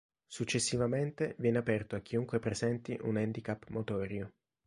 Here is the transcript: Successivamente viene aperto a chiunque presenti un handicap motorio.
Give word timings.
Successivamente 0.25 1.35
viene 1.37 1.59
aperto 1.59 1.95
a 1.95 1.99
chiunque 1.99 2.39
presenti 2.39 2.97
un 3.03 3.17
handicap 3.17 3.63
motorio. 3.67 4.33